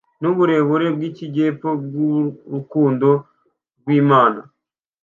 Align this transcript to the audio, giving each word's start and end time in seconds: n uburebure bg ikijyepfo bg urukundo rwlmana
n 0.21 0.23
uburebure 0.31 0.85
bg 0.95 1.01
ikijyepfo 1.09 1.69
bg 1.83 1.95
urukundo 2.47 3.09
rwlmana 3.79 4.41